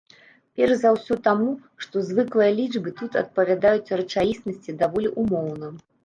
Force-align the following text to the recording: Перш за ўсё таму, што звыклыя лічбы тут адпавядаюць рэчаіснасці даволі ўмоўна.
Перш 0.59 0.71
за 0.83 0.91
ўсё 0.93 1.15
таму, 1.25 1.49
што 1.83 2.01
звыклыя 2.07 2.55
лічбы 2.59 2.93
тут 3.01 3.17
адпавядаюць 3.21 3.93
рэчаіснасці 4.01 4.75
даволі 4.81 5.13
ўмоўна. 5.25 5.69